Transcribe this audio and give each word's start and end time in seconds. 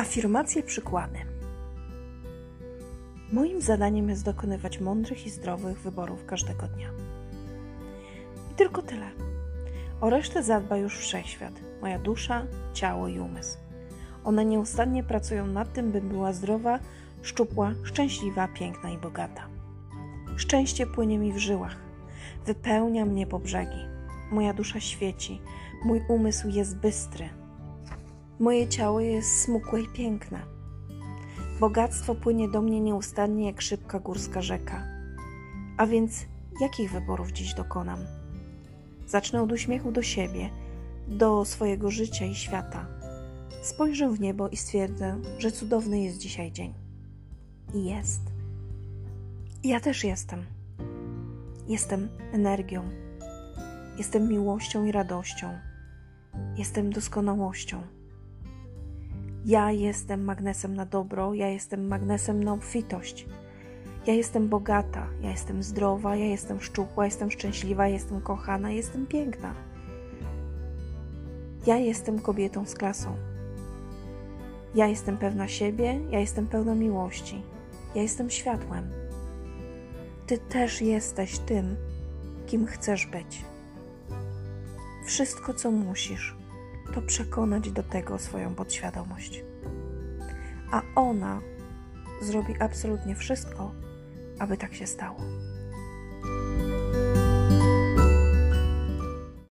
Afirmacje 0.00 0.62
przykłady. 0.62 1.18
Moim 3.32 3.60
zadaniem 3.60 4.08
jest 4.08 4.24
dokonywać 4.24 4.80
mądrych 4.80 5.26
i 5.26 5.30
zdrowych 5.30 5.78
wyborów 5.78 6.26
każdego 6.26 6.66
dnia. 6.68 6.90
I 8.52 8.54
tylko 8.54 8.82
tyle. 8.82 9.10
O 10.00 10.10
resztę 10.10 10.42
zadba 10.42 10.76
już 10.76 10.98
wszechświat, 10.98 11.52
moja 11.80 11.98
dusza, 11.98 12.46
ciało 12.72 13.08
i 13.08 13.18
umysł. 13.18 13.58
One 14.24 14.44
nieustannie 14.44 15.04
pracują 15.04 15.46
nad 15.46 15.72
tym, 15.72 15.92
bym 15.92 16.08
była 16.08 16.32
zdrowa, 16.32 16.78
szczupła, 17.22 17.72
szczęśliwa, 17.82 18.48
piękna 18.48 18.90
i 18.90 18.98
bogata. 18.98 19.46
Szczęście 20.36 20.86
płynie 20.86 21.18
mi 21.18 21.32
w 21.32 21.38
żyłach, 21.38 21.76
wypełnia 22.46 23.04
mnie 23.04 23.26
po 23.26 23.38
brzegi. 23.38 23.88
Moja 24.30 24.54
dusza 24.54 24.80
świeci, 24.80 25.40
mój 25.84 26.02
umysł 26.08 26.48
jest 26.48 26.76
bystry. 26.76 27.39
Moje 28.40 28.68
ciało 28.68 29.00
jest 29.00 29.42
smukłe 29.42 29.80
i 29.80 29.88
piękne. 29.88 30.42
Bogactwo 31.60 32.14
płynie 32.14 32.48
do 32.48 32.62
mnie 32.62 32.80
nieustannie 32.80 33.46
jak 33.46 33.60
szybka 33.60 34.00
górska 34.00 34.42
rzeka. 34.42 34.84
A 35.76 35.86
więc 35.86 36.26
jakich 36.60 36.92
wyborów 36.92 37.32
dziś 37.32 37.54
dokonam? 37.54 37.98
Zacznę 39.06 39.42
od 39.42 39.52
uśmiechu 39.52 39.92
do 39.92 40.02
siebie, 40.02 40.50
do 41.08 41.44
swojego 41.44 41.90
życia 41.90 42.24
i 42.24 42.34
świata. 42.34 42.86
Spojrzę 43.62 44.10
w 44.10 44.20
niebo 44.20 44.48
i 44.48 44.56
stwierdzę, 44.56 45.20
że 45.38 45.50
cudowny 45.50 46.00
jest 46.00 46.18
dzisiaj 46.18 46.52
dzień. 46.52 46.74
I 47.74 47.84
jest. 47.84 48.20
Ja 49.64 49.80
też 49.80 50.04
jestem. 50.04 50.44
Jestem 51.68 52.08
energią. 52.32 52.90
Jestem 53.98 54.28
miłością 54.28 54.84
i 54.84 54.92
radością. 54.92 55.58
Jestem 56.56 56.92
doskonałością. 56.92 57.99
Ja 59.44 59.70
jestem 59.70 60.24
magnesem 60.24 60.74
na 60.74 60.84
dobro, 60.84 61.34
ja 61.34 61.48
jestem 61.48 61.88
magnesem 61.88 62.44
na 62.44 62.52
obfitość. 62.52 63.26
Ja 64.06 64.14
jestem 64.14 64.48
bogata, 64.48 65.06
ja 65.22 65.30
jestem 65.30 65.62
zdrowa, 65.62 66.16
ja 66.16 66.24
jestem 66.24 66.60
szczupła, 66.60 67.04
jestem 67.04 67.30
szczęśliwa, 67.30 67.88
jestem 67.88 68.20
kochana, 68.20 68.70
jestem 68.70 69.06
piękna. 69.06 69.54
Ja 71.66 71.76
jestem 71.76 72.18
kobietą 72.18 72.66
z 72.66 72.74
klasą. 72.74 73.16
Ja 74.74 74.86
jestem 74.86 75.16
pewna 75.16 75.48
siebie, 75.48 76.00
ja 76.10 76.20
jestem 76.20 76.46
pełna 76.46 76.74
miłości. 76.74 77.42
Ja 77.94 78.02
jestem 78.02 78.30
światłem. 78.30 78.90
Ty 80.26 80.38
też 80.38 80.82
jesteś 80.82 81.38
tym, 81.38 81.76
kim 82.46 82.66
chcesz 82.66 83.06
być. 83.06 83.44
Wszystko, 85.06 85.54
co 85.54 85.70
musisz, 85.70 86.39
to 86.94 87.02
przekonać 87.02 87.70
do 87.70 87.82
tego 87.82 88.18
swoją 88.18 88.54
podświadomość. 88.54 89.44
A 90.70 90.82
ona 90.94 91.40
zrobi 92.22 92.54
absolutnie 92.60 93.14
wszystko, 93.14 93.74
aby 94.38 94.56
tak 94.56 94.74
się 94.74 94.86
stało. 94.86 95.20